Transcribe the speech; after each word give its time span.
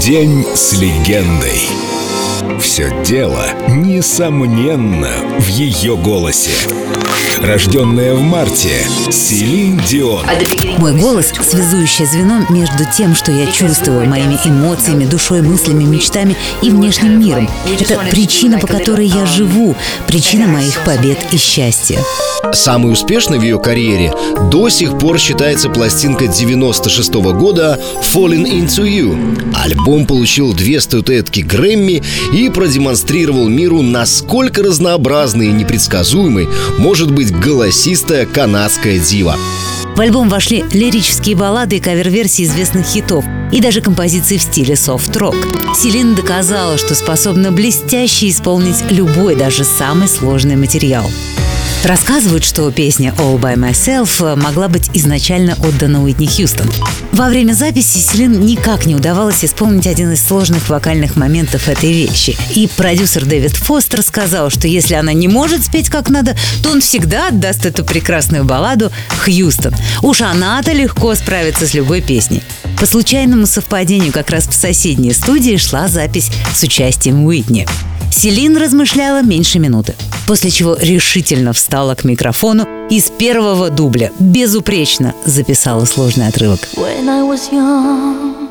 День 0.00 0.46
с 0.54 0.72
легендой. 0.74 1.60
Все 2.56 2.92
дело, 3.04 3.46
несомненно, 3.68 5.10
в 5.38 5.48
ее 5.48 5.96
голосе. 5.96 6.50
Рожденная 7.40 8.14
в 8.14 8.20
марте, 8.20 8.88
Селин 9.10 9.80
Дион. 9.88 10.26
Мой 10.78 10.92
голос– 10.98 11.32
связующее 11.40 12.08
звено 12.08 12.44
между 12.50 12.84
тем, 12.96 13.14
что 13.14 13.30
я 13.30 13.46
чувствую, 13.46 14.08
моими 14.08 14.36
эмоциями, 14.44 15.04
душой, 15.04 15.42
мыслями, 15.42 15.84
мечтами 15.84 16.36
и 16.62 16.70
внешним 16.70 17.20
миром. 17.20 17.48
Это 17.80 17.98
причина, 18.10 18.58
по 18.58 18.66
которой 18.66 19.06
я 19.06 19.24
живу, 19.24 19.76
причина 20.08 20.48
моих 20.48 20.82
побед 20.84 21.18
и 21.32 21.36
счастья. 21.36 22.00
Самой 22.52 22.92
успешной 22.92 23.38
в 23.38 23.42
ее 23.42 23.58
карьере 23.58 24.12
до 24.50 24.68
сих 24.68 24.98
пор 24.98 25.18
считается 25.18 25.68
пластинка 25.68 26.26
96 26.26 27.12
-го 27.14 27.32
года 27.32 27.78
«Falling 28.02 28.44
Into 28.44 28.84
You». 28.84 29.54
Альбом 29.54 30.06
получил 30.06 30.54
две 30.54 30.80
статуэтки 30.80 31.40
Грэмми 31.40 32.02
и 32.32 32.37
продемонстрировал 32.46 33.48
миру, 33.48 33.82
насколько 33.82 34.62
разнообразной 34.62 35.48
и 35.48 35.52
непредсказуемой 35.52 36.48
может 36.78 37.10
быть 37.10 37.36
голосистая 37.36 38.24
канадская 38.24 39.00
дива. 39.00 39.36
В 39.96 40.00
альбом 40.00 40.28
вошли 40.28 40.64
лирические 40.70 41.34
баллады 41.34 41.78
и 41.78 41.80
кавер-версии 41.80 42.44
известных 42.44 42.86
хитов, 42.86 43.24
и 43.50 43.60
даже 43.60 43.80
композиции 43.80 44.38
в 44.38 44.42
стиле 44.42 44.76
софт-рок. 44.76 45.34
Селин 45.74 46.14
доказала, 46.14 46.78
что 46.78 46.94
способна 46.94 47.50
блестяще 47.50 48.28
исполнить 48.28 48.84
любой, 48.90 49.34
даже 49.34 49.64
самый 49.64 50.06
сложный 50.06 50.54
материал. 50.54 51.10
Рассказывают, 51.84 52.44
что 52.44 52.70
песня 52.72 53.14
«All 53.18 53.38
by 53.38 53.54
Myself» 53.54 54.36
могла 54.36 54.68
быть 54.68 54.90
изначально 54.94 55.56
отдана 55.62 56.02
Уитни 56.02 56.26
Хьюстон. 56.26 56.68
Во 57.12 57.28
время 57.28 57.52
записи 57.52 57.98
Селин 57.98 58.40
никак 58.40 58.84
не 58.84 58.96
удавалось 58.96 59.44
исполнить 59.44 59.86
один 59.86 60.12
из 60.12 60.20
сложных 60.20 60.68
вокальных 60.68 61.16
моментов 61.16 61.68
этой 61.68 61.92
вещи. 61.92 62.36
И 62.54 62.68
продюсер 62.76 63.24
Дэвид 63.24 63.56
Фостер 63.56 64.02
сказал, 64.02 64.50
что 64.50 64.66
если 64.66 64.94
она 64.94 65.12
не 65.12 65.28
может 65.28 65.64
спеть 65.64 65.88
как 65.88 66.10
надо, 66.10 66.36
то 66.62 66.70
он 66.70 66.80
всегда 66.80 67.28
отдаст 67.28 67.64
эту 67.64 67.84
прекрасную 67.84 68.44
балладу 68.44 68.90
Хьюстон. 69.24 69.74
Уж 70.02 70.20
она-то 70.22 70.72
легко 70.72 71.14
справится 71.14 71.66
с 71.66 71.74
любой 71.74 72.00
песней. 72.00 72.42
По 72.78 72.86
случайному 72.86 73.46
совпадению 73.46 74.12
как 74.12 74.30
раз 74.30 74.48
в 74.48 74.52
соседней 74.52 75.12
студии 75.12 75.56
шла 75.56 75.88
запись 75.88 76.30
с 76.54 76.62
участием 76.62 77.24
Уитни. 77.24 77.66
Селин 78.10 78.56
размышляла 78.56 79.22
меньше 79.22 79.58
минуты, 79.58 79.94
после 80.26 80.50
чего 80.50 80.76
решительно 80.80 81.52
встала 81.52 81.94
к 81.94 82.04
микрофону 82.04 82.66
и 82.90 83.00
с 83.00 83.10
первого 83.10 83.70
дубля 83.70 84.10
безупречно 84.18 85.14
записала 85.24 85.84
сложный 85.84 86.26
отрывок. 86.28 86.60
When 86.76 87.08
I 87.08 87.22
was 87.22 87.50
young, 87.52 88.48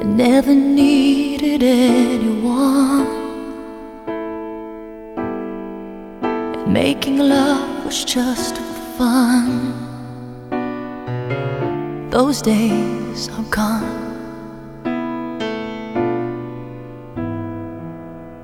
I 0.00 0.02
never 0.04 0.54
needed 0.54 1.62
anyone. 1.62 3.06
And 6.12 6.72
making 6.72 7.18
love 7.18 7.84
was 7.86 8.04
just 8.04 8.56
fun. 8.98 9.72
Those 12.10 12.42
days 12.42 13.28
are 13.36 13.44
gone. 13.50 14.03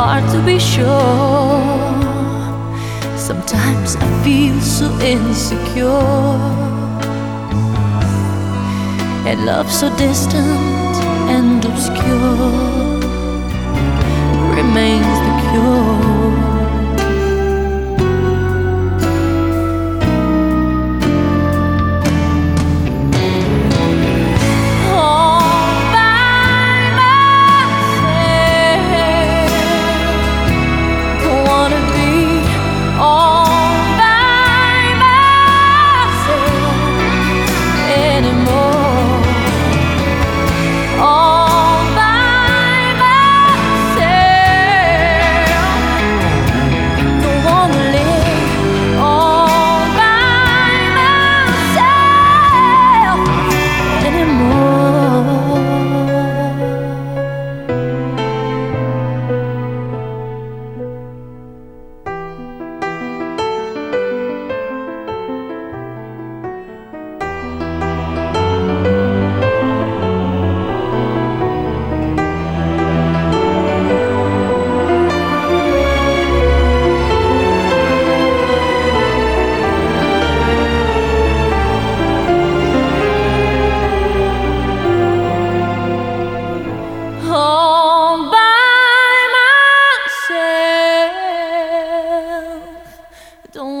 Hard 0.00 0.22
to 0.30 0.40
be 0.46 0.60
sure. 0.60 1.58
Sometimes 3.18 3.96
I 3.96 4.08
feel 4.22 4.60
so 4.60 4.86
insecure. 5.00 6.38
And 9.28 9.44
love 9.44 9.68
so 9.68 9.88
distant 9.96 10.94
and 11.36 11.64
obscure 11.64 13.00
remains 14.54 15.16
the 15.26 15.34
cure. 15.50 16.07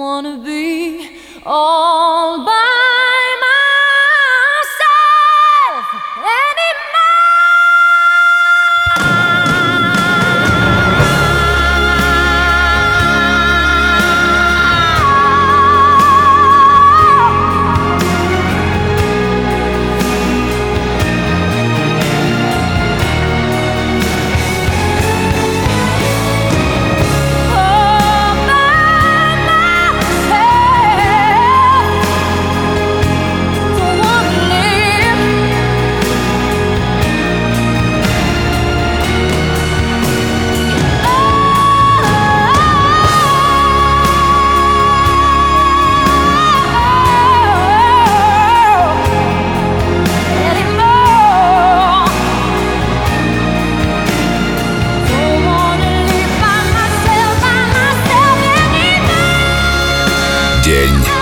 wanna 0.08 0.38
be 0.38 1.10
all 1.44 2.17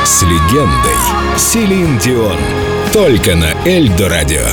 с 0.06 0.22
легендой. 0.22 1.36
Селин 1.36 1.98
Дион. 1.98 2.38
Только 2.92 3.34
на 3.34 3.52
Эльдо 3.66 4.08
радио. 4.08 4.46